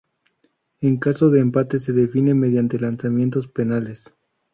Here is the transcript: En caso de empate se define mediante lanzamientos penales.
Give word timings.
En 0.79 0.97
caso 0.97 1.29
de 1.29 1.41
empate 1.41 1.77
se 1.77 1.91
define 1.93 2.33
mediante 2.33 2.79
lanzamientos 2.79 3.47
penales. 3.47 4.11